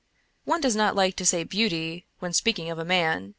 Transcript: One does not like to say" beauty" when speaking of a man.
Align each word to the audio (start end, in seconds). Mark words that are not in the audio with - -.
One 0.45 0.61
does 0.61 0.75
not 0.75 0.95
like 0.95 1.15
to 1.17 1.27
say" 1.27 1.43
beauty" 1.43 2.05
when 2.21 2.33
speaking 2.33 2.71
of 2.71 2.79
a 2.79 2.83
man. 2.83 3.29